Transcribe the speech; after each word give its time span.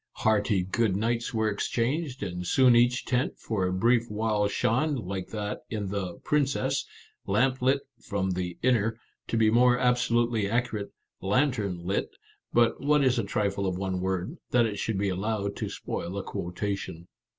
Hearty 0.13 0.63
"good 0.63 0.95
nights" 0.95 1.31
were 1.31 1.47
exchanged, 1.47 2.23
and 2.23 2.47
soon 2.47 2.75
each 2.75 3.05
tent 3.05 3.37
for 3.37 3.67
a 3.67 3.71
brief 3.71 4.09
while 4.09 4.47
shone, 4.47 4.95
like 4.95 5.27
that 5.27 5.59
in 5.69 5.89
the" 5.89 6.13
Princess,"" 6.23 6.83
lamp 7.27 7.61
lit 7.61 7.81
from 8.03 8.31
the 8.31 8.57
inner,"— 8.63 8.99
to 9.27 9.37
be 9.37 9.51
more 9.51 9.77
absolutely 9.77 10.49
accurate, 10.49 10.91
lantern 11.21 11.77
lit; 11.85 12.09
but 12.51 12.81
what 12.81 13.03
is 13.03 13.19
a 13.19 13.23
trifle 13.23 13.67
of 13.67 13.77
one 13.77 13.99
word, 14.01 14.37
that 14.49 14.65
it 14.65 14.79
should 14.79 14.97
be 14.97 15.09
allowed 15.09 15.55
to 15.57 15.69
spoil 15.69 16.17
a 16.17 16.23
quotation 16.23 17.07